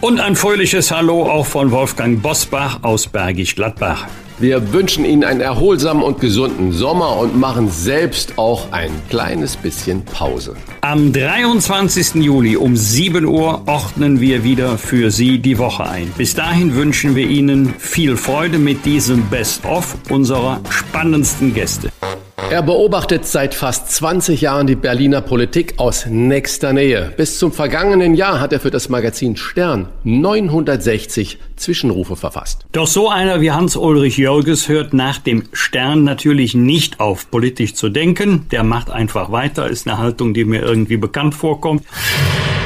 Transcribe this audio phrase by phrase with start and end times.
[0.00, 4.06] Und ein fröhliches Hallo auch von Wolfgang Bosbach aus Bergisch Gladbach.
[4.38, 10.04] Wir wünschen Ihnen einen erholsamen und gesunden Sommer und machen selbst auch ein kleines bisschen
[10.04, 10.54] Pause.
[10.82, 12.14] Am 23.
[12.22, 16.12] Juli um 7 Uhr ordnen wir wieder für Sie die Woche ein.
[16.16, 21.90] Bis dahin wünschen wir Ihnen viel Freude mit diesem Best-of unserer spannendsten Gäste.
[22.50, 27.12] Er beobachtet seit fast 20 Jahren die Berliner Politik aus nächster Nähe.
[27.14, 32.64] Bis zum vergangenen Jahr hat er für das Magazin Stern 960 Zwischenrufe verfasst.
[32.72, 37.90] Doch so einer wie Hans-Ulrich Jörges hört nach dem Stern natürlich nicht auf, politisch zu
[37.90, 38.46] denken.
[38.50, 41.84] Der macht einfach weiter, ist eine Haltung, die mir irgendwie bekannt vorkommt.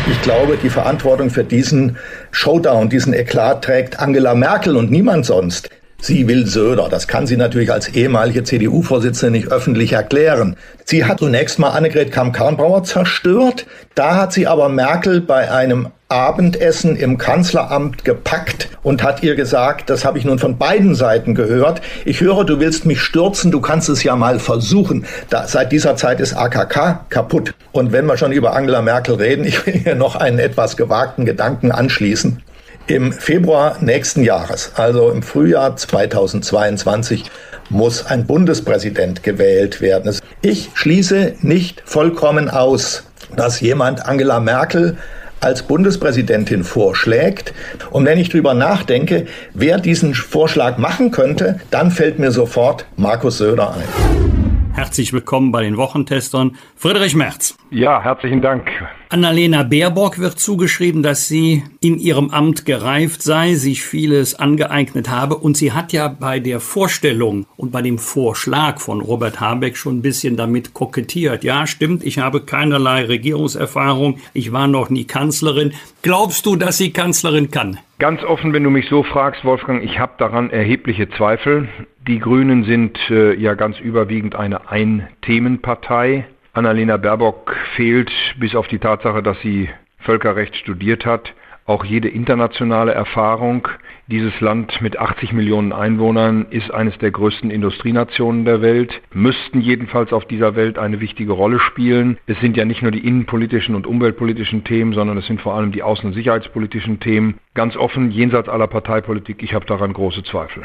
[0.08, 1.96] Ich glaube, die Verantwortung für diesen
[2.30, 5.70] Showdown, diesen Eklat trägt Angela Merkel und niemand sonst.
[6.05, 6.89] Sie will Söder.
[6.91, 10.56] Das kann sie natürlich als ehemalige CDU-Vorsitzende nicht öffentlich erklären.
[10.84, 13.67] Sie hat zunächst mal Annegret Kamm-Karrenbauer zerstört.
[13.95, 19.91] Da hat sie aber Merkel bei einem Abendessen im Kanzleramt gepackt und hat ihr gesagt,
[19.91, 23.61] das habe ich nun von beiden Seiten gehört, ich höre, du willst mich stürzen, du
[23.61, 25.06] kannst es ja mal versuchen.
[25.30, 27.55] Da, seit dieser Zeit ist AKK kaputt.
[27.70, 31.25] Und wenn wir schon über Angela Merkel reden, ich will hier noch einen etwas gewagten
[31.27, 32.42] Gedanken anschließen.
[32.88, 37.30] Im Februar nächsten Jahres, also im Frühjahr 2022,
[37.70, 40.12] muss ein Bundespräsident gewählt werden.
[40.42, 44.97] Ich schließe nicht vollkommen aus, dass jemand Angela Merkel
[45.39, 47.55] als Bundespräsidentin vorschlägt.
[47.91, 53.39] Und wenn ich drüber nachdenke, wer diesen Vorschlag machen könnte, dann fällt mir sofort Markus
[53.39, 54.74] Söder ein.
[54.74, 56.56] Herzlich willkommen bei den Wochentestern.
[56.74, 57.57] Friedrich Merz.
[57.70, 58.68] Ja, herzlichen Dank.
[59.12, 65.36] Annalena Baerbock wird zugeschrieben, dass sie in ihrem Amt gereift sei, sich vieles angeeignet habe
[65.36, 69.98] und sie hat ja bei der Vorstellung und bei dem Vorschlag von Robert Habeck schon
[69.98, 71.45] ein bisschen damit kokettiert.
[71.45, 75.74] Ja, stimmt, ich habe keinerlei Regierungserfahrung, ich war noch nie Kanzlerin.
[76.01, 77.78] Glaubst du, dass sie Kanzlerin kann?
[77.98, 81.68] Ganz offen, wenn du mich so fragst, Wolfgang, ich habe daran erhebliche Zweifel.
[82.08, 86.24] Die Grünen sind äh, ja ganz überwiegend eine Ein-Themen-Partei.
[86.55, 89.70] Annalena Baerbock fehlt bis auf die Tatsache, dass sie
[90.01, 91.33] Völkerrecht studiert hat,
[91.64, 93.68] auch jede internationale Erfahrung.
[94.08, 100.13] Dieses Land mit 80 Millionen Einwohnern ist eines der größten Industrienationen der Welt, müssten jedenfalls
[100.13, 102.18] auf dieser Welt eine wichtige Rolle spielen.
[102.27, 105.73] Es sind ja nicht nur die innenpolitischen und umweltpolitischen Themen, sondern es sind vor allem
[105.73, 107.39] die außen- und sicherheitspolitischen Themen.
[107.55, 110.64] Ganz offen, jenseits aller Parteipolitik, ich habe daran große Zweifel.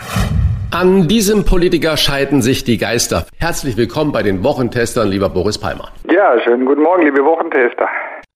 [0.71, 3.25] An diesem Politiker scheiden sich die Geister.
[3.37, 5.93] Herzlich willkommen bei den Wochentestern, lieber Boris Palmer.
[6.11, 7.87] Ja, schönen guten Morgen, liebe Wochentester.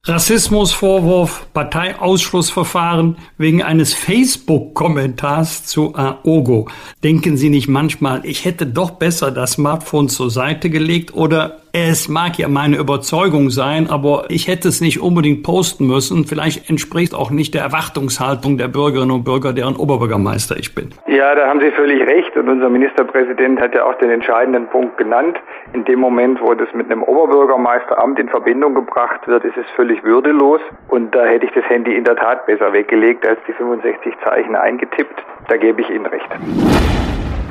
[0.07, 6.69] Rassismusvorwurf, Parteiausschlussverfahren wegen eines Facebook-Kommentars zu Aogo.
[7.03, 12.09] Denken Sie nicht manchmal, ich hätte doch besser das Smartphone zur Seite gelegt oder es
[12.09, 16.25] mag ja meine Überzeugung sein, aber ich hätte es nicht unbedingt posten müssen.
[16.25, 20.89] Vielleicht entspricht auch nicht der Erwartungshaltung der Bürgerinnen und Bürger, deren Oberbürgermeister ich bin.
[21.07, 22.35] Ja, da haben Sie völlig recht.
[22.35, 25.37] Und unser Ministerpräsident hat ja auch den entscheidenden Punkt genannt.
[25.73, 30.03] In dem Moment, wo das mit einem Oberbürgermeisteramt in Verbindung gebracht wird, ist es völlig
[30.03, 30.59] würdelos.
[30.89, 34.55] Und da hätte ich das Handy in der Tat besser weggelegt als die 65 Zeichen
[34.55, 35.23] eingetippt.
[35.47, 36.29] Da gebe ich Ihnen recht.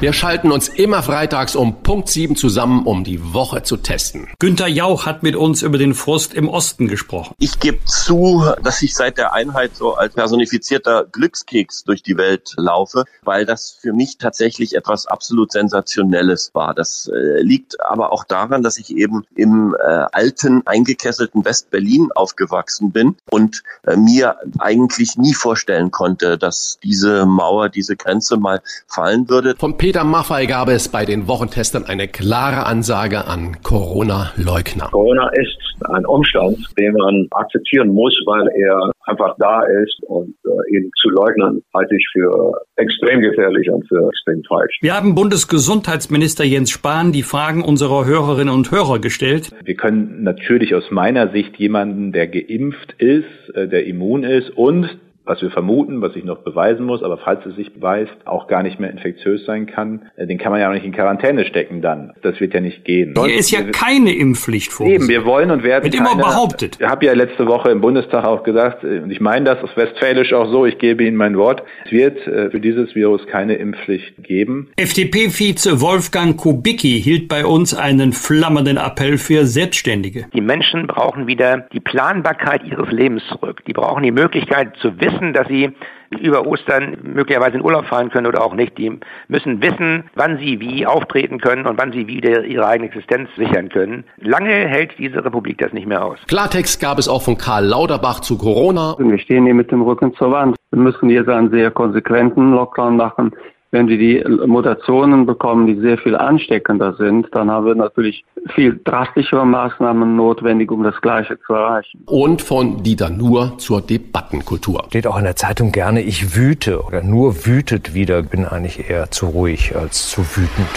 [0.01, 4.29] Wir schalten uns immer freitags um Punkt 7 zusammen, um die Woche zu testen.
[4.39, 7.35] Günter Jauch hat mit uns über den Frust im Osten gesprochen.
[7.39, 12.55] Ich gebe zu, dass ich seit der Einheit so als personifizierter Glückskeks durch die Welt
[12.57, 16.73] laufe, weil das für mich tatsächlich etwas absolut Sensationelles war.
[16.73, 22.91] Das äh, liegt aber auch daran, dass ich eben im äh, alten, eingekesselten West-Berlin aufgewachsen
[22.91, 29.29] bin und äh, mir eigentlich nie vorstellen konnte, dass diese Mauer, diese Grenze mal fallen
[29.29, 29.57] würde.
[29.59, 34.91] Vom Peter Maffei gab es bei den Wochentestern eine klare Ansage an Corona-Leugner.
[34.93, 35.59] Corona ist
[35.91, 41.09] ein Umstand, den man akzeptieren muss, weil er einfach da ist und äh, ihn zu
[41.09, 44.79] leugnen halte ich für extrem gefährlich und für extrem falsch.
[44.81, 49.51] Wir haben Bundesgesundheitsminister Jens Spahn die Fragen unserer Hörerinnen und Hörer gestellt.
[49.65, 55.01] Wir können natürlich aus meiner Sicht jemanden, der geimpft ist, äh, der immun ist und
[55.31, 58.65] was wir vermuten, was sich noch beweisen muss, aber falls es sich beweist, auch gar
[58.65, 61.83] nicht mehr infektiös sein kann, äh, den kann man ja auch nicht in Quarantäne stecken
[61.83, 62.13] dann.
[62.23, 63.15] Das wird ja nicht gehen.
[63.17, 65.03] Hier ist ja keine Impfpflicht vorgesehen.
[65.03, 66.79] Eben, wir wollen und werden Wird immer keine, behauptet.
[66.81, 69.71] Ich habe ja letzte Woche im Bundestag auch gesagt, äh, und ich meine das aus
[69.77, 73.55] Westfälisch auch so, ich gebe Ihnen mein Wort, es wird äh, für dieses Virus keine
[73.55, 74.71] Impfpflicht geben.
[74.75, 80.27] FDP-Vize Wolfgang Kubicki hielt bei uns einen flammenden Appell für Selbstständige.
[80.35, 83.63] Die Menschen brauchen wieder die Planbarkeit ihres Lebens zurück.
[83.69, 85.71] Die brauchen die Möglichkeit zu wissen, dass sie
[86.19, 88.77] über Ostern möglicherweise in Urlaub fahren können oder auch nicht.
[88.79, 93.29] Die müssen wissen, wann sie wie auftreten können und wann sie wieder ihre eigene Existenz
[93.37, 94.05] sichern können.
[94.19, 96.19] Lange hält diese Republik das nicht mehr aus.
[96.27, 98.97] Klartext gab es auch von Karl Lauterbach zu Corona.
[98.99, 100.57] Wir stehen hier mit dem Rücken zur Wand.
[100.71, 103.33] Wir müssen jetzt einen sehr konsequenten Lockdown machen.
[103.73, 108.25] Wenn wir die Mutationen bekommen, die sehr viel ansteckender sind, dann haben wir natürlich
[108.55, 112.03] viel drastischere Maßnahmen notwendig, um das Gleiche zu erreichen.
[112.07, 114.85] Und von Dieter Nuhr zur Debattenkultur.
[114.89, 118.23] Steht auch in der Zeitung gerne, ich wüte oder nur wütet wieder.
[118.23, 120.69] Bin eigentlich eher zu ruhig als zu wütend.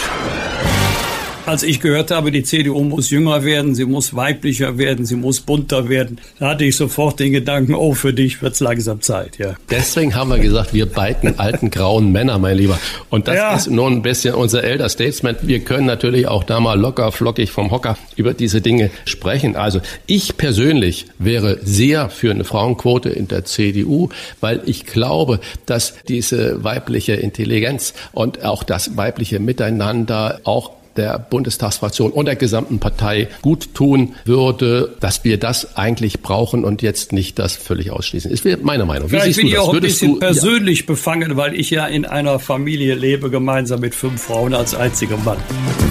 [1.45, 5.41] Als ich gehört habe, die CDU muss jünger werden, sie muss weiblicher werden, sie muss
[5.41, 9.55] bunter werden, da hatte ich sofort den Gedanken, oh, für dich wird's langsam Zeit, ja.
[9.69, 12.79] Deswegen haben wir gesagt, wir beiden alten grauen Männer, mein Lieber.
[13.09, 13.55] Und das Ja.
[13.55, 15.35] ist nur ein bisschen unser Elder Statesman.
[15.41, 19.57] Wir können natürlich auch da mal locker, flockig vom Hocker über diese Dinge sprechen.
[19.57, 24.07] Also ich persönlich wäre sehr für eine Frauenquote in der CDU,
[24.39, 32.11] weil ich glaube, dass diese weibliche Intelligenz und auch das weibliche Miteinander auch der Bundestagsfraktion
[32.11, 37.39] und der gesamten Partei gut tun würde, dass wir das eigentlich brauchen und jetzt nicht
[37.39, 38.31] das völlig ausschließen.
[38.31, 39.07] Ist meine Meinung.
[39.07, 39.63] Wie Vielleicht siehst bin du ich das?
[39.63, 43.79] auch ein Würdest bisschen du, persönlich befangen, weil ich ja in einer Familie lebe, gemeinsam
[43.79, 45.37] mit fünf Frauen als einziger Mann.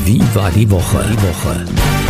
[0.04, 1.04] Wie war die Woche?
[1.10, 2.01] Die Woche.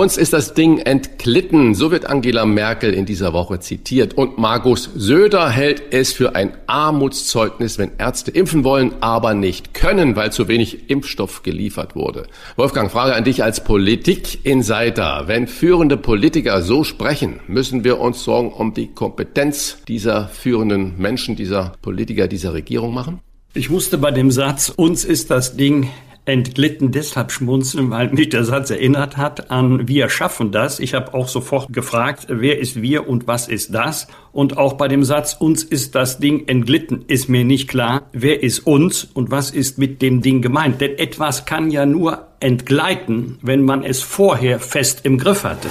[0.00, 4.14] Uns ist das Ding entglitten, so wird Angela Merkel in dieser Woche zitiert.
[4.14, 10.16] Und Markus Söder hält es für ein Armutszeugnis, wenn Ärzte impfen wollen, aber nicht können,
[10.16, 12.28] weil zu wenig Impfstoff geliefert wurde.
[12.56, 15.24] Wolfgang, Frage an dich als Politik-Insider.
[15.26, 21.36] Wenn führende Politiker so sprechen, müssen wir uns Sorgen um die Kompetenz dieser führenden Menschen,
[21.36, 23.20] dieser Politiker, dieser Regierung machen?
[23.52, 25.90] Ich musste bei dem Satz, uns ist das Ding
[26.30, 30.80] entglitten deshalb schmunzeln, weil mich der Satz erinnert hat an wir schaffen das.
[30.80, 34.08] Ich habe auch sofort gefragt, wer ist wir und was ist das?
[34.32, 38.42] Und auch bei dem Satz, uns ist das Ding entglitten, ist mir nicht klar, wer
[38.42, 40.80] ist uns und was ist mit dem Ding gemeint.
[40.80, 45.68] Denn etwas kann ja nur entgleiten, wenn man es vorher fest im Griff hatte.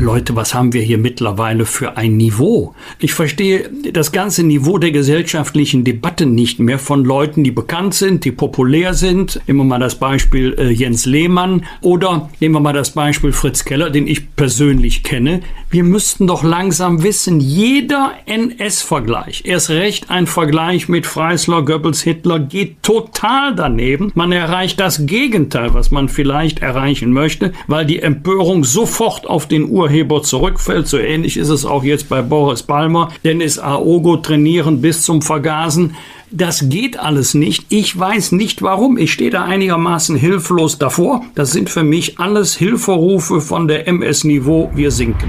[0.00, 2.74] Leute, was haben wir hier mittlerweile für ein Niveau?
[3.00, 8.24] Ich verstehe das ganze Niveau der gesellschaftlichen Debatte nicht mehr von Leuten, die bekannt sind,
[8.24, 9.42] die populär sind.
[9.46, 13.66] Nehmen wir mal das Beispiel äh, Jens Lehmann oder nehmen wir mal das Beispiel Fritz
[13.66, 15.42] Keller, den ich persönlich kenne.
[15.68, 22.40] Wir müssten doch langsam wissen, jeder NS-Vergleich, erst recht ein Vergleich mit Freisler, Goebbels, Hitler,
[22.40, 24.10] geht total daneben.
[24.14, 29.68] Man erreicht das Gegenteil, was man vielleicht erreichen möchte, weil die Empörung sofort auf den
[29.68, 29.89] Urheber
[30.22, 30.88] zurückfällt.
[30.88, 33.10] So ähnlich ist es auch jetzt bei Boris Palmer.
[33.24, 35.96] Dennis Aogo trainieren bis zum Vergasen.
[36.30, 37.66] Das geht alles nicht.
[37.70, 38.96] Ich weiß nicht warum.
[38.98, 41.24] Ich stehe da einigermaßen hilflos davor.
[41.34, 44.70] Das sind für mich alles Hilferufe von der MS-Niveau.
[44.74, 45.28] Wir sinken.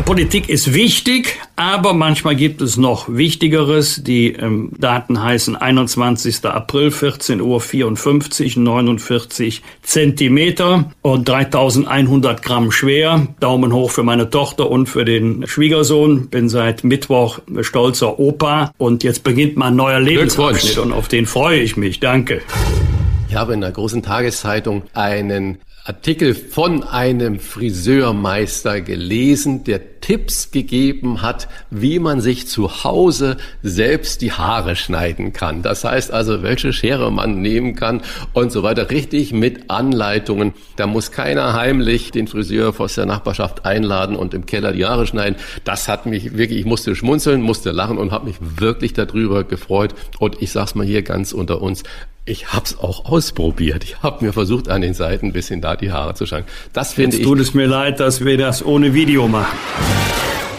[0.00, 4.02] Politik ist wichtig, aber manchmal gibt es noch Wichtigeres.
[4.02, 6.44] Die ähm, Daten heißen 21.
[6.46, 13.26] April, 14 Uhr 54, 49 Zentimeter und 3100 Gramm schwer.
[13.38, 16.28] Daumen hoch für meine Tochter und für den Schwiegersohn.
[16.28, 21.60] Bin seit Mittwoch stolzer Opa und jetzt beginnt mein neuer Lebensabschnitt und auf den freue
[21.60, 22.00] ich mich.
[22.00, 22.40] Danke.
[23.28, 31.22] Ich habe in der großen Tageszeitung einen Artikel von einem Friseurmeister gelesen, der Tipps gegeben
[31.22, 35.62] hat, wie man sich zu Hause selbst die Haare schneiden kann.
[35.62, 38.90] Das heißt also, welche Schere man nehmen kann und so weiter.
[38.90, 40.52] Richtig mit Anleitungen.
[40.76, 45.08] Da muss keiner heimlich den Friseur aus der Nachbarschaft einladen und im Keller die Haare
[45.08, 45.36] schneiden.
[45.64, 49.96] Das hat mich wirklich, ich musste schmunzeln, musste lachen und habe mich wirklich darüber gefreut.
[50.20, 51.82] Und ich sag's mal hier ganz unter uns,
[52.24, 53.84] ich hab's auch ausprobiert.
[53.84, 56.46] Ich habe mir versucht, an den Seiten ein bisschen da die Haare zu schneiden.
[56.72, 57.26] Das finde Jetzt ich.
[57.26, 59.58] tut es mir leid, dass wir das ohne Video machen.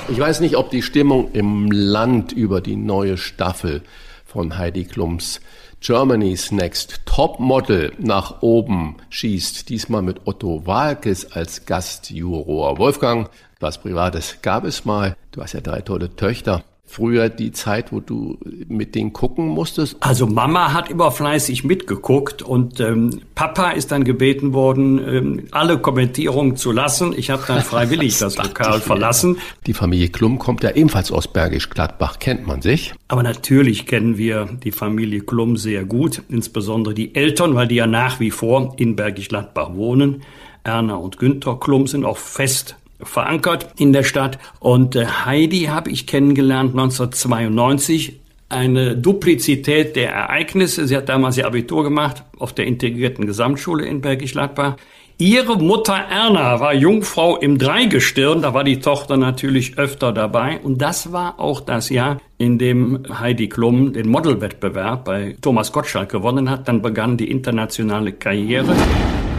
[0.10, 3.82] Ich weiß nicht, ob die Stimmung im Land über die neue Staffel
[4.25, 5.39] von Heidi Klums
[5.79, 9.70] Germany's Next Topmodel nach oben schießt.
[9.70, 12.77] Diesmal mit Otto Walkes als Gastjuror.
[12.77, 13.29] Wolfgang,
[13.60, 15.15] was Privates gab es mal.
[15.32, 16.63] Du hast ja drei tolle Töchter.
[16.85, 18.37] Früher die Zeit, wo du
[18.67, 19.97] mit denen gucken musstest?
[19.99, 25.79] Also Mama hat immer fleißig mitgeguckt und ähm, Papa ist dann gebeten worden, ähm, alle
[25.79, 27.13] Kommentierungen zu lassen.
[27.17, 29.37] Ich habe dann freiwillig das, das Lokal verlassen.
[29.65, 32.19] Die Familie Klum kommt ja ebenfalls aus Bergisch Gladbach.
[32.19, 32.93] Kennt man sich?
[33.07, 37.87] Aber natürlich kennen wir die Familie Klum sehr gut, insbesondere die Eltern, weil die ja
[37.87, 40.23] nach wie vor in Bergisch Gladbach wohnen.
[40.63, 44.39] Erna und Günther Klum sind auch fest verankert in der Stadt.
[44.60, 48.19] Und äh, Heidi habe ich kennengelernt 1992.
[48.50, 50.88] Eine Duplizität der Ereignisse.
[50.88, 54.75] Sie hat damals ihr Abitur gemacht auf der integrierten Gesamtschule in Bergisch Gladbach.
[55.19, 60.60] Ihre Mutter Erna war Jungfrau im Dreigestirn, da war die Tochter natürlich öfter dabei.
[60.62, 66.10] Und das war auch das Jahr, in dem Heidi Klum den Modelwettbewerb bei Thomas Gottschalk
[66.10, 66.67] gewonnen hat.
[66.67, 68.75] Dann begann die internationale Karriere.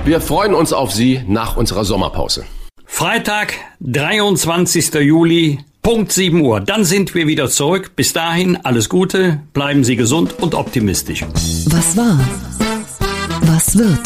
[0.04, 2.44] Wir freuen uns auf Sie nach unserer Sommerpause.
[2.94, 4.94] Freitag, 23.
[5.00, 6.60] Juli, Punkt 7 Uhr.
[6.60, 7.96] Dann sind wir wieder zurück.
[7.96, 11.22] Bis dahin alles Gute, bleiben Sie gesund und optimistisch.
[11.66, 12.20] Was war?
[13.40, 13.98] Was wird?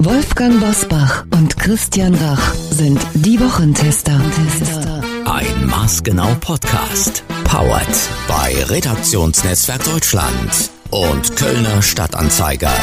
[0.00, 4.20] Wolfgang Bosbach und Christian Rach sind die Wochentester.
[5.24, 7.24] Ein Maßgenau Podcast.
[7.44, 7.88] Powered
[8.28, 12.74] bei Redaktionsnetzwerk Deutschland und Kölner Stadtanzeiger.